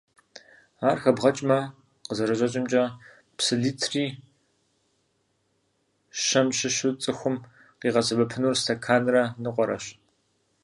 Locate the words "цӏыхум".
7.01-7.35